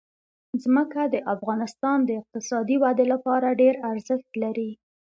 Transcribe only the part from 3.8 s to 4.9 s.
ارزښت لري.